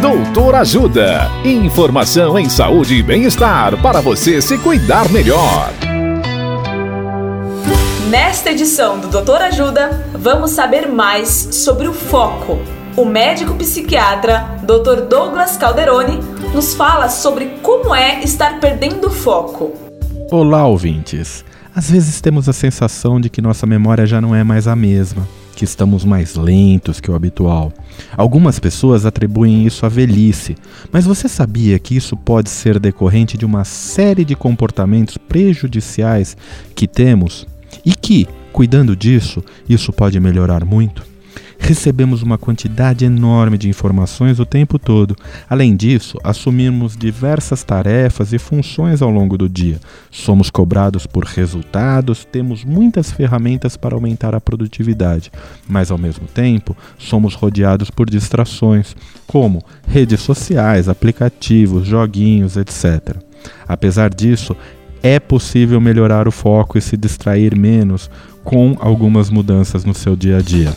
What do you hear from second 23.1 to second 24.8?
de que nossa memória já não é mais a